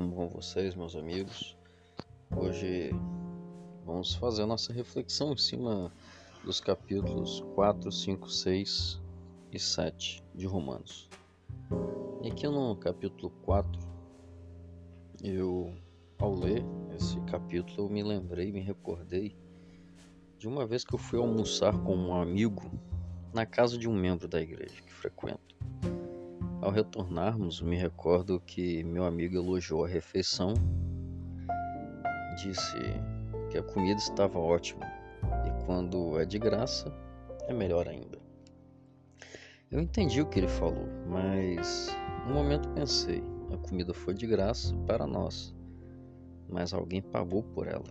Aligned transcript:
como 0.00 0.14
vão 0.14 0.28
vocês, 0.30 0.74
meus 0.74 0.96
amigos? 0.96 1.54
Hoje 2.34 2.90
vamos 3.84 4.14
fazer 4.14 4.44
a 4.44 4.46
nossa 4.46 4.72
reflexão 4.72 5.34
em 5.34 5.36
cima 5.36 5.92
dos 6.42 6.58
capítulos 6.58 7.44
4, 7.54 7.92
5, 7.92 8.30
6 8.30 8.98
e 9.52 9.58
7 9.58 10.24
de 10.34 10.46
Romanos. 10.46 11.06
E 12.22 12.28
aqui 12.28 12.48
no 12.48 12.74
capítulo 12.76 13.30
4, 13.42 13.78
eu, 15.22 15.70
ao 16.18 16.34
ler 16.34 16.64
esse 16.96 17.20
capítulo, 17.26 17.86
eu 17.86 17.90
me 17.90 18.02
lembrei, 18.02 18.50
me 18.50 18.60
recordei 18.60 19.36
de 20.38 20.48
uma 20.48 20.66
vez 20.66 20.82
que 20.82 20.94
eu 20.94 20.98
fui 20.98 21.18
almoçar 21.18 21.76
com 21.82 21.94
um 21.94 22.14
amigo 22.14 22.72
na 23.34 23.44
casa 23.44 23.76
de 23.76 23.86
um 23.86 23.94
membro 23.94 24.26
da 24.26 24.40
igreja 24.40 24.80
que 24.80 24.94
frequento. 24.94 25.54
Ao 26.62 26.70
retornarmos, 26.70 27.62
me 27.62 27.74
recordo 27.74 28.38
que 28.38 28.84
meu 28.84 29.04
amigo 29.04 29.34
elogiou 29.34 29.82
a 29.82 29.88
refeição, 29.88 30.52
disse 32.36 32.76
que 33.50 33.56
a 33.56 33.62
comida 33.62 33.98
estava 33.98 34.38
ótima 34.38 34.84
e 35.46 35.64
quando 35.64 36.20
é 36.20 36.26
de 36.26 36.38
graça 36.38 36.92
é 37.48 37.54
melhor 37.54 37.88
ainda. 37.88 38.18
Eu 39.70 39.80
entendi 39.80 40.20
o 40.20 40.26
que 40.26 40.38
ele 40.38 40.48
falou, 40.48 40.86
mas 41.08 41.88
no 42.26 42.34
momento 42.34 42.68
pensei: 42.70 43.22
a 43.50 43.56
comida 43.56 43.94
foi 43.94 44.12
de 44.12 44.26
graça 44.26 44.76
para 44.86 45.06
nós, 45.06 45.56
mas 46.46 46.74
alguém 46.74 47.00
pagou 47.00 47.42
por 47.42 47.68
ela. 47.68 47.88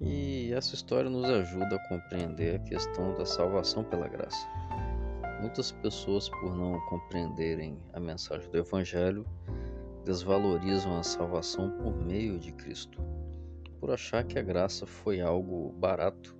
E 0.00 0.50
essa 0.54 0.74
história 0.74 1.10
nos 1.10 1.24
ajuda 1.26 1.76
a 1.76 1.88
compreender 1.88 2.56
a 2.56 2.64
questão 2.64 3.14
da 3.14 3.26
salvação 3.26 3.84
pela 3.84 4.08
graça. 4.08 4.48
Muitas 5.40 5.70
pessoas, 5.70 6.28
por 6.28 6.54
não 6.54 6.80
compreenderem 6.88 7.78
a 7.92 8.00
mensagem 8.00 8.50
do 8.50 8.58
Evangelho, 8.58 9.24
desvalorizam 10.04 10.98
a 10.98 11.02
salvação 11.04 11.70
por 11.70 11.94
meio 11.94 12.40
de 12.40 12.50
Cristo, 12.52 13.00
por 13.78 13.90
achar 13.90 14.24
que 14.24 14.36
a 14.36 14.42
graça 14.42 14.84
foi 14.84 15.20
algo 15.20 15.72
barato. 15.78 16.36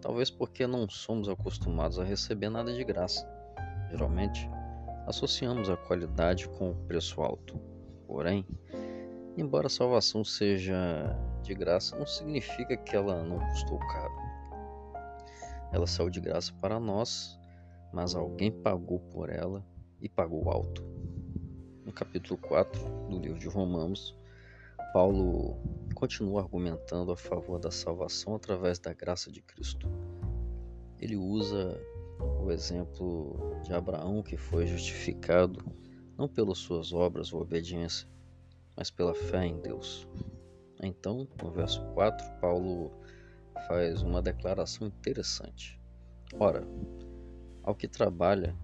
Talvez 0.00 0.28
porque 0.28 0.66
não 0.66 0.88
somos 0.88 1.28
acostumados 1.28 2.00
a 2.00 2.04
receber 2.04 2.48
nada 2.48 2.72
de 2.72 2.82
graça. 2.82 3.28
Geralmente, 3.90 4.50
associamos 5.06 5.70
a 5.70 5.76
qualidade 5.76 6.48
com 6.48 6.70
o 6.70 6.74
preço 6.86 7.20
alto. 7.20 7.60
Porém, 8.08 8.44
embora 9.36 9.68
a 9.68 9.70
salvação 9.70 10.24
seja 10.24 11.16
de 11.42 11.54
graça, 11.54 11.96
não 11.96 12.06
significa 12.06 12.76
que 12.76 12.96
ela 12.96 13.22
não 13.22 13.38
custou 13.50 13.78
caro. 13.78 14.14
Ela 15.72 15.86
saiu 15.86 16.10
de 16.10 16.20
graça 16.20 16.52
para 16.60 16.80
nós 16.80 17.39
mas 17.92 18.14
alguém 18.14 18.50
pagou 18.50 19.00
por 19.00 19.30
ela 19.30 19.64
e 20.00 20.08
pagou 20.08 20.50
alto. 20.50 20.84
No 21.84 21.92
capítulo 21.92 22.38
4 22.38 22.80
do 23.08 23.18
livro 23.18 23.38
de 23.38 23.48
Romanos, 23.48 24.16
Paulo 24.92 25.56
continua 25.94 26.42
argumentando 26.42 27.12
a 27.12 27.16
favor 27.16 27.58
da 27.58 27.70
salvação 27.70 28.34
através 28.34 28.78
da 28.78 28.92
graça 28.92 29.30
de 29.30 29.42
Cristo. 29.42 29.88
Ele 30.98 31.16
usa 31.16 31.80
o 32.42 32.50
exemplo 32.50 33.60
de 33.62 33.72
Abraão 33.72 34.22
que 34.22 34.36
foi 34.36 34.66
justificado 34.66 35.64
não 36.16 36.28
pelas 36.28 36.58
suas 36.58 36.92
obras 36.92 37.32
ou 37.32 37.40
obediência, 37.40 38.08
mas 38.76 38.90
pela 38.90 39.14
fé 39.14 39.46
em 39.46 39.60
Deus. 39.60 40.06
Então, 40.82 41.26
no 41.42 41.50
verso 41.50 41.82
4, 41.94 42.40
Paulo 42.40 42.92
faz 43.66 44.02
uma 44.02 44.20
declaração 44.20 44.86
interessante. 44.86 45.80
Ora, 46.38 46.66
ao 47.62 47.74
que 47.74 47.88
trabalha, 47.88 48.56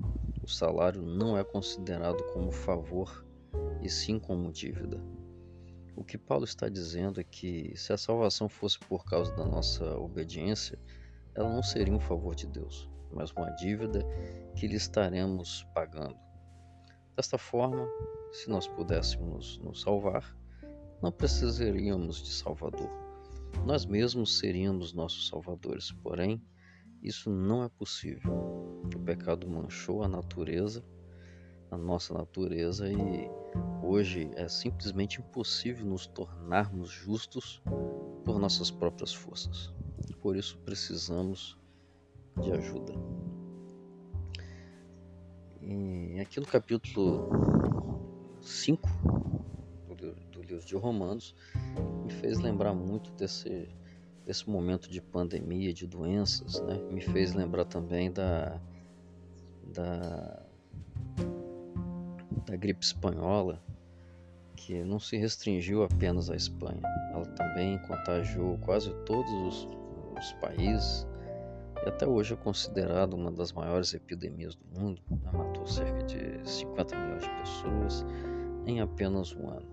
o 0.42 0.48
salário 0.48 1.02
não 1.02 1.36
é 1.36 1.44
considerado 1.44 2.22
como 2.33 2.50
favor 2.50 3.25
e 3.83 3.88
sim 3.88 4.19
como 4.19 4.53
dívida. 4.53 5.00
O 5.97 6.04
que 6.04 6.19
Paulo 6.19 6.44
está 6.44 6.69
dizendo 6.69 7.21
é 7.21 7.25
que 7.25 7.72
se 7.76 7.93
a 7.93 7.97
salvação 7.97 8.48
fosse 8.48 8.78
por 8.78 9.04
causa 9.04 9.34
da 9.34 9.44
nossa 9.44 9.97
obediência, 9.98 10.78
ela 11.34 11.48
não 11.48 11.62
seria 11.62 11.94
um 11.94 12.00
favor 12.00 12.34
de 12.34 12.47
Deus, 12.47 12.88
mas 13.10 13.31
uma 13.32 13.50
dívida 13.53 14.00
que 14.54 14.66
lhe 14.66 14.76
estaremos 14.76 15.66
pagando. 15.75 16.16
Desta 17.16 17.38
forma, 17.38 17.88
se 18.31 18.50
nós 18.50 18.69
pudéssemos 18.69 19.59
nos 19.59 19.81
salvar, 19.81 20.37
não 21.03 21.10
precisaríamos 21.10 22.22
de 22.22 22.31
Salvador. 22.31 22.91
Nós 23.65 23.87
mesmos 23.87 24.38
seríamos 24.38 24.92
nossos 24.92 25.28
salvadores, 25.28 25.92
porém, 25.92 26.42
isso 27.03 27.31
não 27.31 27.65
é 27.65 27.69
possível. 27.69 28.33
O 28.95 28.99
pecado 29.01 29.49
manchou 29.49 30.03
a 30.03 30.09
natureza, 30.09 30.84
a 31.71 31.77
nossa 31.77 32.15
natureza, 32.15 32.91
e 32.91 33.31
hoje 33.83 34.31
é 34.34 34.49
simplesmente 34.49 35.21
impossível 35.21 35.87
nos 35.87 36.07
tornarmos 36.07 36.91
justos 36.91 37.62
por 38.25 38.39
nossas 38.39 38.71
próprias 38.71 39.12
forças. 39.12 39.73
Por 40.21 40.37
isso 40.37 40.59
precisamos 40.65 41.57
de 42.43 42.51
ajuda. 42.53 42.93
E 45.63 46.21
aqui 46.21 46.41
no 46.41 46.47
capítulo 46.47 47.28
5 48.41 48.89
do, 50.33 50.43
livro 50.43 50.65
de 50.65 50.77
Romanos 50.77 51.34
me 52.05 52.11
fez 52.11 52.39
lembrar 52.39 52.75
muito 52.75 53.11
desse 53.13 53.69
esse 54.26 54.48
momento 54.48 54.91
de 54.91 55.00
pandemia, 55.00 55.72
de 55.72 55.87
doenças, 55.87 56.60
né, 56.62 56.78
me 56.91 57.00
fez 57.00 57.32
lembrar 57.32 57.64
também 57.64 58.10
da, 58.10 58.60
da, 59.72 60.42
da 62.44 62.56
gripe 62.56 62.84
espanhola, 62.84 63.62
que 64.56 64.82
não 64.82 64.98
se 64.98 65.16
restringiu 65.16 65.84
apenas 65.84 66.28
à 66.28 66.34
Espanha, 66.34 66.81
ela 67.12 67.26
também 67.26 67.78
contagiou 67.86 68.59
quase 68.59 68.92
todos 69.04 69.31
os, 69.32 69.69
os 70.19 70.32
países 70.41 71.06
e 71.84 71.88
até 71.88 72.06
hoje 72.06 72.34
é 72.34 72.36
considerada 72.36 73.15
uma 73.15 73.31
das 73.31 73.53
maiores 73.53 73.94
epidemias 73.94 74.56
do 74.56 74.81
mundo, 74.81 75.00
né, 75.09 75.31
matou 75.32 75.66
cerca 75.66 76.03
de 76.03 76.41
50 76.48 76.98
milhões 76.98 77.22
de 77.22 77.31
pessoas 77.31 78.06
em 78.66 78.81
apenas 78.81 79.32
um 79.32 79.48
ano. 79.48 79.66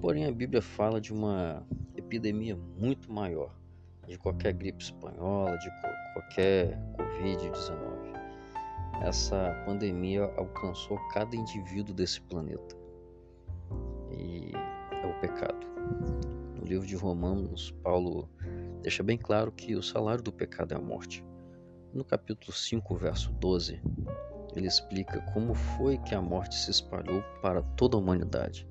Porém, 0.00 0.26
a 0.26 0.30
Bíblia 0.30 0.62
fala 0.62 1.00
de 1.00 1.12
uma 1.12 1.66
epidemia 1.96 2.56
muito 2.78 3.12
maior, 3.12 3.52
de 4.06 4.18
qualquer 4.18 4.52
gripe 4.52 4.82
espanhola, 4.82 5.56
de 5.58 5.70
qualquer 6.14 6.78
Covid-19. 6.96 8.12
Essa 9.02 9.62
pandemia 9.64 10.24
alcançou 10.36 10.98
cada 11.12 11.34
indivíduo 11.34 11.94
desse 11.94 12.20
planeta 12.20 12.76
e 14.10 14.52
é 14.54 15.06
o 15.06 15.20
pecado. 15.20 15.66
No 16.56 16.64
livro 16.64 16.86
de 16.86 16.94
Romanos, 16.94 17.72
Paulo 17.82 18.28
deixa 18.82 19.02
bem 19.02 19.18
claro 19.18 19.50
que 19.50 19.74
o 19.74 19.82
salário 19.82 20.22
do 20.22 20.32
pecado 20.32 20.72
é 20.72 20.76
a 20.76 20.80
morte. 20.80 21.24
No 21.92 22.04
capítulo 22.04 22.52
5, 22.52 22.94
verso 22.94 23.32
12, 23.32 23.80
ele 24.54 24.66
explica 24.66 25.20
como 25.32 25.54
foi 25.54 25.98
que 25.98 26.14
a 26.14 26.22
morte 26.22 26.54
se 26.54 26.70
espalhou 26.70 27.22
para 27.40 27.62
toda 27.62 27.96
a 27.96 28.00
humanidade. 28.00 28.68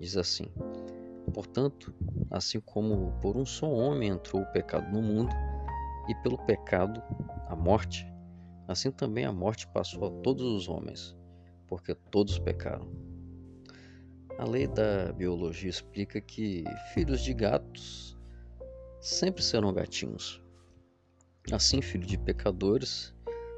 Diz 0.00 0.16
assim: 0.16 0.46
Portanto, 1.32 1.94
assim 2.30 2.60
como 2.60 3.12
por 3.20 3.36
um 3.36 3.44
só 3.44 3.70
homem 3.70 4.10
entrou 4.10 4.42
o 4.42 4.52
pecado 4.52 4.90
no 4.92 5.02
mundo, 5.02 5.34
e 6.08 6.14
pelo 6.16 6.38
pecado 6.38 7.02
a 7.48 7.54
morte, 7.54 8.06
assim 8.66 8.90
também 8.90 9.24
a 9.24 9.32
morte 9.32 9.66
passou 9.68 10.06
a 10.06 10.22
todos 10.22 10.44
os 10.44 10.68
homens, 10.68 11.14
porque 11.66 11.94
todos 11.94 12.38
pecaram. 12.38 12.90
A 14.38 14.44
lei 14.44 14.66
da 14.66 15.12
biologia 15.12 15.68
explica 15.68 16.20
que 16.20 16.64
filhos 16.94 17.20
de 17.20 17.34
gatos 17.34 18.16
sempre 19.00 19.42
serão 19.42 19.72
gatinhos. 19.72 20.42
Assim, 21.52 21.82
filhos 21.82 22.06
de 22.06 22.16
pecadores 22.16 23.14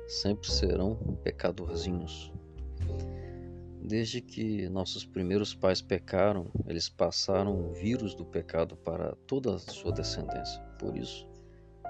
sempre 0.08 0.50
serão 0.50 0.96
pecadorzinhos. 1.22 2.32
Desde 3.82 4.20
que 4.20 4.68
nossos 4.68 5.04
primeiros 5.04 5.54
pais 5.54 5.80
pecaram, 5.80 6.50
eles 6.66 6.88
passaram 6.88 7.58
o 7.58 7.72
vírus 7.72 8.14
do 8.14 8.24
pecado 8.24 8.76
para 8.76 9.16
toda 9.26 9.54
a 9.54 9.58
sua 9.58 9.90
descendência. 9.90 10.60
Por 10.78 10.96
isso, 10.96 11.26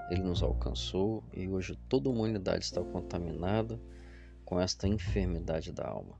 ele 0.09 0.23
nos 0.23 0.41
alcançou 0.41 1.23
e 1.33 1.47
hoje 1.47 1.77
toda 1.87 2.09
a 2.09 2.11
humanidade 2.11 2.63
está 2.63 2.81
contaminada 2.81 3.79
com 4.45 4.59
esta 4.59 4.87
enfermidade 4.87 5.71
da 5.71 5.87
alma. 5.87 6.17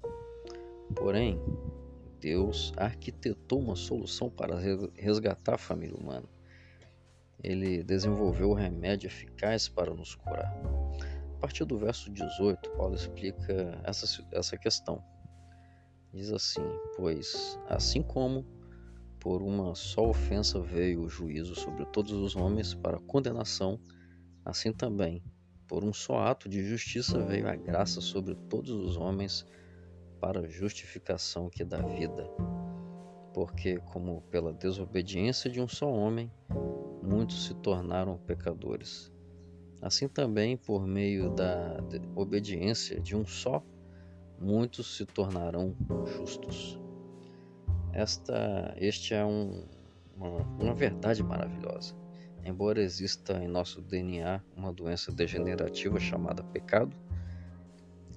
Porém, 0.96 1.40
Deus 2.20 2.74
arquitetou 2.78 3.60
uma 3.60 3.76
solução 3.76 4.30
para 4.30 4.56
resgatar 4.96 5.56
a 5.56 5.58
família 5.58 5.96
humana. 5.96 6.28
Ele 7.44 7.84
desenvolveu 7.84 8.52
o 8.52 8.54
remédio 8.54 9.08
eficaz 9.08 9.68
para 9.68 9.94
nos 9.94 10.16
curar. 10.16 10.54
A 11.36 11.40
partir 11.40 11.66
do 11.66 11.78
verso 11.78 12.12
18, 12.12 12.70
Paulo 12.72 12.94
explica 12.94 13.82
essa, 13.84 14.24
essa 14.32 14.56
questão. 14.58 15.04
Diz 16.14 16.32
assim: 16.32 16.62
Pois, 16.96 17.60
assim 17.68 18.02
como 18.02 18.46
por 19.20 19.42
uma 19.42 19.76
só 19.76 20.10
ofensa 20.10 20.60
veio 20.60 21.04
o 21.04 21.10
juízo 21.10 21.56
sobre 21.56 21.86
todos 21.86 22.12
os 22.12 22.36
homens 22.36 22.74
para 22.74 23.00
condenação, 23.00 23.80
assim 24.44 24.74
também, 24.74 25.24
por 25.68 25.84
um 25.84 25.94
só 25.94 26.20
ato 26.20 26.50
de 26.50 26.64
justiça 26.64 27.20
veio 27.20 27.48
a 27.48 27.56
graça 27.56 28.02
sobre 28.02 28.36
todos 28.36 28.72
os 28.72 28.98
homens 28.98 29.46
para 30.20 30.50
justificação 30.50 31.50
que 31.50 31.64
dá 31.64 31.82
vida. 31.82 32.30
porque, 33.34 33.78
como 33.78 34.22
pela 34.24 34.54
desobediência 34.54 35.50
de 35.50 35.62
um 35.62 35.68
só 35.68 35.90
homem, 35.92 36.32
muitos 37.02 37.46
se 37.46 37.54
tornaram 37.56 38.18
pecadores. 38.18 39.12
Assim 39.82 40.08
também, 40.08 40.58
por 40.58 40.86
meio 40.86 41.30
da 41.30 41.78
obediência 42.16 43.00
de 43.00 43.16
um 43.16 43.26
só, 43.26 43.64
muitos 44.42 44.98
se 44.98 45.06
tornarão 45.06 45.76
justos. 46.18 46.80
Esta, 47.94 48.74
este 48.78 49.14
é 49.14 49.24
um, 49.24 49.64
uma, 50.16 50.42
uma 50.60 50.74
verdade 50.74 51.24
maravilhosa. 51.24 51.96
Embora 52.44 52.82
exista 52.82 53.34
em 53.44 53.48
nosso 53.48 53.82
DNA 53.82 54.42
uma 54.58 54.74
doença 54.74 55.12
degenerativa 55.12 56.00
chamada 56.00 56.44
pecado, 56.44 56.96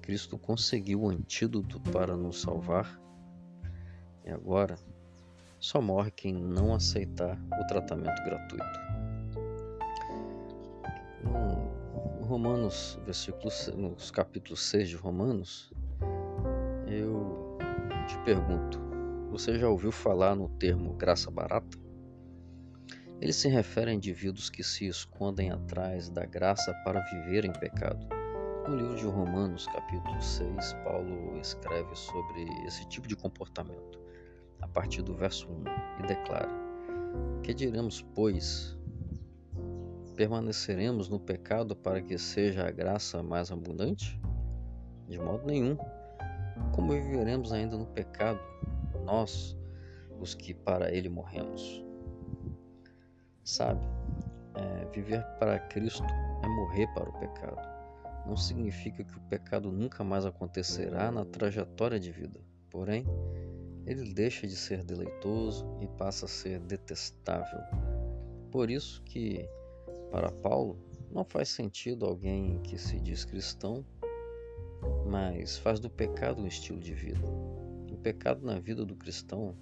Cristo 0.01 0.37
conseguiu 0.37 1.03
o 1.03 1.09
antídoto 1.09 1.79
para 1.91 2.17
nos 2.17 2.41
salvar. 2.41 2.99
E 4.25 4.31
agora, 4.31 4.75
só 5.59 5.81
morre 5.81 6.11
quem 6.11 6.33
não 6.33 6.73
aceitar 6.73 7.39
o 7.61 7.67
tratamento 7.67 8.23
gratuito. 8.23 8.79
No 11.23 12.25
Romanos, 12.25 12.99
versículos, 13.05 13.67
nos 13.75 14.09
capítulos 14.09 14.61
6 14.63 14.89
de 14.89 14.95
Romanos, 14.95 15.71
te 18.05 18.17
pergunto: 18.19 18.79
você 19.31 19.57
já 19.57 19.67
ouviu 19.67 19.91
falar 19.91 20.35
no 20.35 20.47
termo 20.47 20.93
graça 20.93 21.29
barata? 21.31 21.77
Ele 23.19 23.33
se 23.33 23.47
refere 23.47 23.91
a 23.91 23.93
indivíduos 23.93 24.49
que 24.49 24.63
se 24.63 24.85
escondem 24.85 25.49
atrás 25.49 26.09
da 26.09 26.25
graça 26.25 26.73
para 26.83 27.01
viver 27.01 27.45
em 27.45 27.53
pecado. 27.53 28.05
No 28.67 28.75
livro 28.75 28.95
de 28.95 29.05
Romanos, 29.05 29.67
capítulo 29.67 30.21
6, 30.21 30.73
Paulo 30.83 31.37
escreve 31.39 31.95
sobre 31.95 32.43
esse 32.65 32.85
tipo 32.87 33.07
de 33.07 33.15
comportamento, 33.15 33.99
a 34.61 34.67
partir 34.67 35.01
do 35.01 35.15
verso 35.15 35.47
1, 35.49 35.63
e 36.03 36.07
declara: 36.07 36.49
Que 37.41 37.53
diremos, 37.53 38.01
pois? 38.13 38.77
Permaneceremos 40.15 41.09
no 41.09 41.19
pecado 41.19 41.75
para 41.75 42.01
que 42.01 42.17
seja 42.17 42.67
a 42.67 42.71
graça 42.71 43.21
mais 43.21 43.51
abundante? 43.51 44.19
De 45.07 45.19
modo 45.19 45.45
nenhum. 45.45 45.77
Como 46.73 46.93
viveremos 46.93 47.51
ainda 47.51 47.77
no 47.77 47.85
pecado, 47.85 48.39
nós, 49.03 49.57
os 50.19 50.33
que 50.33 50.53
para 50.53 50.93
ele 50.93 51.09
morremos? 51.09 51.83
Sabe, 53.43 53.85
é, 54.55 54.85
viver 54.91 55.23
para 55.39 55.59
Cristo 55.59 56.03
é 56.43 56.47
morrer 56.47 56.87
para 56.93 57.09
o 57.09 57.19
pecado. 57.19 57.75
Não 58.25 58.35
significa 58.35 59.03
que 59.03 59.17
o 59.17 59.21
pecado 59.21 59.71
nunca 59.71 60.03
mais 60.03 60.25
acontecerá 60.25 61.11
na 61.11 61.23
trajetória 61.25 61.99
de 61.99 62.11
vida. 62.11 62.39
Porém, 62.71 63.05
ele 63.85 64.13
deixa 64.13 64.47
de 64.47 64.55
ser 64.55 64.83
deleitoso 64.83 65.65
e 65.79 65.87
passa 65.87 66.25
a 66.25 66.29
ser 66.29 66.59
detestável. 66.61 67.59
Por 68.51 68.71
isso 68.71 69.03
que, 69.03 69.47
para 70.11 70.31
Paulo, 70.31 70.79
não 71.11 71.23
faz 71.23 71.49
sentido 71.49 72.05
alguém 72.05 72.59
que 72.63 72.77
se 72.77 72.99
diz 72.99 73.23
cristão, 73.23 73.85
mas 75.05 75.57
faz 75.57 75.79
do 75.79 75.89
pecado 75.89 76.41
um 76.41 76.47
estilo 76.47 76.79
de 76.79 76.93
vida. 76.93 77.25
O 77.91 77.97
pecado 77.97 78.45
na 78.45 78.59
vida 78.59 78.85
do 78.85 78.95
cristão 78.95 79.55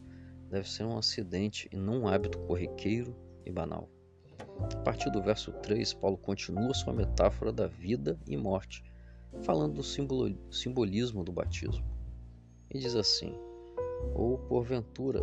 deve 0.50 0.70
ser 0.70 0.84
um 0.84 0.98
acidente 0.98 1.68
e 1.72 1.78
não 1.78 2.02
um 2.02 2.08
hábito 2.08 2.40
corriqueiro 2.40 3.16
e 3.46 3.52
banal. 3.52 3.90
A 4.60 4.78
partir 4.78 5.10
do 5.10 5.22
verso 5.22 5.52
3, 5.52 5.94
Paulo 5.96 6.18
continua 6.18 6.74
sua 6.74 6.94
metáfora 6.94 7.52
da 7.52 7.68
vida 7.68 8.20
e 8.28 8.38
morte, 8.38 8.84
falando 9.42 9.76
do 9.76 9.84
simbolismo 10.54 11.24
do 11.24 11.32
batismo. 11.32 11.86
E 12.70 12.78
diz 12.78 12.96
assim: 12.96 13.36
Ou 14.14 14.38
porventura 14.38 15.22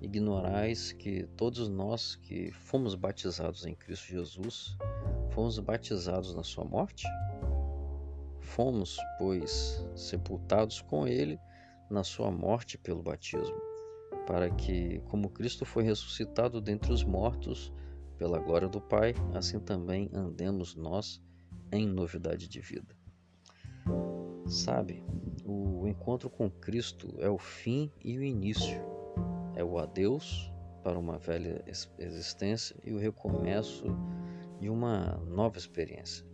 ignorais 0.00 0.92
que 0.92 1.24
todos 1.36 1.68
nós 1.68 2.16
que 2.16 2.50
fomos 2.52 2.94
batizados 2.94 3.66
em 3.66 3.74
Cristo 3.74 4.06
Jesus 4.06 4.76
fomos 5.30 5.58
batizados 5.58 6.34
na 6.34 6.42
sua 6.42 6.64
morte? 6.64 7.06
Fomos, 8.40 8.98
pois, 9.18 9.84
sepultados 9.94 10.80
com 10.80 11.06
ele 11.06 11.38
na 11.90 12.02
sua 12.02 12.30
morte 12.30 12.76
pelo 12.78 13.02
batismo 13.02 13.70
para 14.30 14.48
que, 14.48 15.00
como 15.08 15.28
Cristo 15.28 15.64
foi 15.64 15.82
ressuscitado 15.82 16.60
dentre 16.60 16.92
os 16.92 17.02
mortos 17.02 17.72
pela 18.16 18.38
glória 18.38 18.68
do 18.68 18.80
Pai, 18.80 19.12
assim 19.34 19.58
também 19.58 20.08
andemos 20.12 20.76
nós 20.76 21.20
em 21.72 21.84
novidade 21.84 22.46
de 22.46 22.60
vida. 22.60 22.96
Sabe, 24.46 25.02
o 25.44 25.84
encontro 25.88 26.30
com 26.30 26.48
Cristo 26.48 27.12
é 27.18 27.28
o 27.28 27.38
fim 27.38 27.90
e 28.04 28.18
o 28.18 28.22
início, 28.22 28.80
é 29.56 29.64
o 29.64 29.78
adeus 29.78 30.52
para 30.84 30.96
uma 30.96 31.18
velha 31.18 31.64
existência 31.98 32.76
e 32.84 32.92
o 32.92 32.98
recomeço 32.98 33.84
de 34.60 34.70
uma 34.70 35.16
nova 35.26 35.58
experiência. 35.58 36.29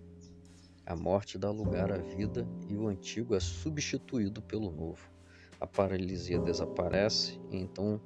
A 0.86 0.94
morte 0.96 1.36
dá 1.36 1.50
lugar 1.50 1.92
à 1.92 1.98
vida 1.98 2.46
e 2.68 2.76
o 2.76 2.86
antigo 2.86 3.34
é 3.34 3.40
substituído 3.40 4.40
pelo 4.40 4.70
novo 4.70 5.16
a 5.60 5.66
paralisia 5.66 6.38
desaparece 6.38 7.40
e 7.50 7.56
então 7.56 8.00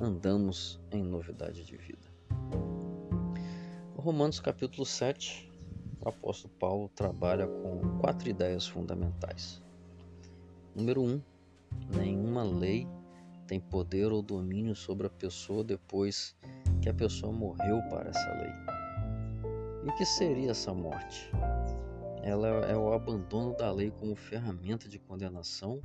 andamos 0.00 0.80
em 0.90 1.02
novidade 1.02 1.64
de 1.64 1.76
vida. 1.76 2.08
Romanos 3.96 4.40
capítulo 4.40 4.84
7, 4.84 5.50
o 6.00 6.08
apóstolo 6.08 6.52
Paulo 6.58 6.90
trabalha 6.94 7.46
com 7.46 7.98
quatro 8.00 8.28
ideias 8.28 8.66
fundamentais. 8.66 9.62
Número 10.74 11.02
1, 11.02 11.08
um, 11.08 11.22
nenhuma 11.96 12.42
lei 12.42 12.86
tem 13.46 13.60
poder 13.60 14.10
ou 14.10 14.22
domínio 14.22 14.74
sobre 14.74 15.06
a 15.06 15.10
pessoa 15.10 15.62
depois 15.62 16.34
que 16.80 16.88
a 16.88 16.94
pessoa 16.94 17.32
morreu 17.32 17.80
para 17.90 18.10
essa 18.10 18.32
lei. 18.34 18.52
E 19.84 19.88
o 19.88 19.96
que 19.96 20.04
seria 20.04 20.50
essa 20.50 20.72
morte? 20.72 21.30
Ela 22.26 22.48
é 22.64 22.74
o 22.74 22.90
abandono 22.90 23.54
da 23.54 23.70
lei 23.70 23.90
como 23.90 24.16
ferramenta 24.16 24.88
de 24.88 24.98
condenação 24.98 25.82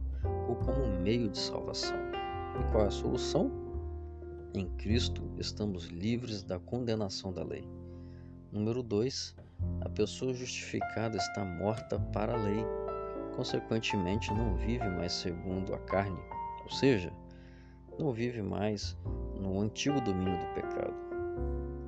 ou 0.48 0.56
como 0.56 0.88
meio 1.02 1.28
de 1.28 1.38
salvação. 1.38 1.98
E 2.58 2.72
qual 2.72 2.86
é 2.86 2.88
a 2.88 2.92
solução? 2.92 3.52
Em 4.54 4.66
Cristo 4.78 5.22
estamos 5.38 5.88
livres 5.88 6.42
da 6.42 6.58
condenação 6.58 7.34
da 7.34 7.44
lei. 7.44 7.68
Número 8.54 8.82
2. 8.82 9.36
A 9.82 9.90
pessoa 9.90 10.34
justificada 10.34 11.18
está 11.18 11.44
morta 11.44 12.00
para 12.14 12.34
a 12.34 12.42
lei. 12.42 12.64
Consequentemente, 13.36 14.34
não 14.34 14.56
vive 14.56 14.88
mais 14.88 15.12
segundo 15.12 15.74
a 15.74 15.78
carne, 15.80 16.20
ou 16.64 16.70
seja, 16.70 17.12
não 18.00 18.14
vive 18.14 18.42
mais 18.42 18.98
no 19.36 19.60
antigo 19.60 20.00
domínio 20.00 20.40
do 20.40 20.54
pecado. 20.54 20.96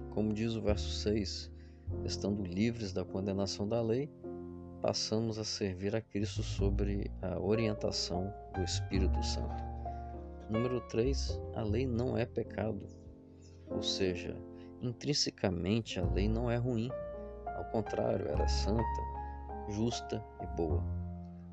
Como 0.10 0.34
diz 0.34 0.56
o 0.56 0.62
verso 0.62 0.90
6, 0.90 1.50
estando 2.04 2.44
livres 2.44 2.92
da 2.92 3.06
condenação 3.06 3.68
da 3.68 3.82
lei, 3.82 4.10
passamos 4.82 5.38
a 5.38 5.44
servir 5.44 5.96
a 5.96 6.02
Cristo 6.02 6.42
sobre 6.42 7.12
a 7.22 7.40
orientação 7.40 8.34
do 8.56 8.64
Espírito 8.64 9.22
Santo. 9.24 9.64
Número 10.50 10.82
3, 10.82 11.40
a 11.56 11.62
lei 11.62 11.86
não 11.86 12.18
é 12.18 12.26
pecado, 12.26 12.88
ou 13.70 13.84
seja, 13.84 14.36
intrinsecamente 14.82 16.00
a 16.00 16.06
lei 16.06 16.28
não 16.28 16.50
é 16.50 16.58
ruim, 16.58 16.90
ao 17.46 17.66
contrário, 17.66 18.28
ela 18.28 18.44
é 18.44 18.48
santa, 18.48 18.84
justa 19.70 20.24
e 20.42 20.48
boa. 20.58 20.84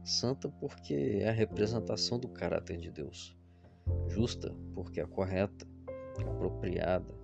Santa 0.02 0.48
porque 0.48 1.20
é 1.20 1.28
a 1.28 1.32
representação 1.32 2.18
do 2.18 2.28
caráter 2.28 2.78
de 2.78 2.90
Deus, 2.90 3.36
justa 4.08 4.54
porque 4.74 5.00
é 5.00 5.06
correta, 5.06 5.66
apropriada, 6.18 7.14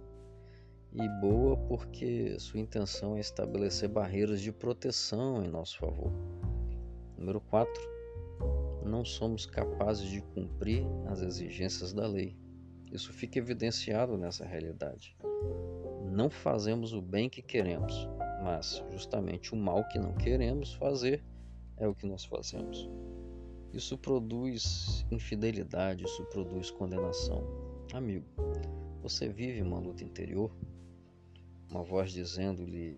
e 0.94 1.08
boa 1.20 1.56
porque 1.56 2.38
sua 2.38 2.60
intenção 2.60 3.16
é 3.16 3.20
estabelecer 3.20 3.88
barreiras 3.88 4.40
de 4.40 4.52
proteção 4.52 5.44
em 5.44 5.48
nosso 5.48 5.78
favor. 5.78 6.12
Número 7.18 7.40
4. 7.40 7.72
Não 8.84 9.04
somos 9.04 9.44
capazes 9.44 10.08
de 10.08 10.20
cumprir 10.20 10.86
as 11.06 11.20
exigências 11.20 11.92
da 11.92 12.06
lei. 12.06 12.36
Isso 12.92 13.12
fica 13.12 13.38
evidenciado 13.38 14.16
nessa 14.16 14.44
realidade. 14.44 15.16
Não 16.12 16.30
fazemos 16.30 16.92
o 16.92 17.02
bem 17.02 17.28
que 17.28 17.42
queremos, 17.42 18.08
mas 18.44 18.84
justamente 18.92 19.52
o 19.52 19.56
mal 19.56 19.82
que 19.88 19.98
não 19.98 20.12
queremos 20.14 20.74
fazer 20.74 21.24
é 21.76 21.88
o 21.88 21.94
que 21.94 22.06
nós 22.06 22.24
fazemos. 22.24 22.88
Isso 23.72 23.98
produz 23.98 25.04
infidelidade, 25.10 26.04
isso 26.04 26.24
produz 26.26 26.70
condenação. 26.70 27.44
Amigo, 27.92 28.24
você 29.02 29.28
vive 29.28 29.60
uma 29.60 29.80
luta 29.80 30.04
interior? 30.04 30.54
Uma 31.74 31.82
voz 31.82 32.12
dizendo-lhe: 32.12 32.96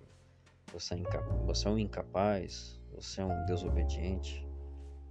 você, 0.71 0.95
é 0.95 0.99
você 1.47 1.67
é 1.67 1.71
um 1.71 1.79
incapaz, 1.79 2.79
você 2.95 3.23
é 3.23 3.25
um 3.25 3.47
desobediente. 3.47 4.47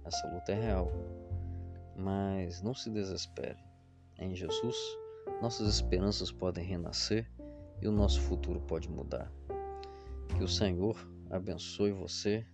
Essa 0.04 0.28
luta 0.32 0.52
é 0.52 0.60
real. 0.60 0.92
Mas 1.96 2.62
não 2.62 2.74
se 2.74 2.88
desespere. 2.90 3.58
Em 4.18 4.34
Jesus, 4.34 4.76
nossas 5.42 5.68
esperanças 5.68 6.30
podem 6.30 6.64
renascer 6.64 7.28
e 7.82 7.88
o 7.88 7.92
nosso 7.92 8.20
futuro 8.20 8.60
pode 8.60 8.88
mudar. 8.88 9.32
Que 10.36 10.44
o 10.44 10.48
Senhor 10.48 10.96
abençoe 11.28 11.90
você 11.90 12.46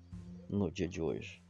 no 0.48 0.70
dia 0.70 0.88
de 0.88 1.00
hoje. 1.02 1.42